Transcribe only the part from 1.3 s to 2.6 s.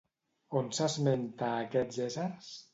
a aquests éssers?